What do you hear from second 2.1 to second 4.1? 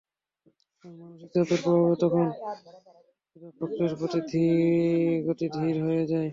তাঁদের বিপাক প্রক্রিয়ার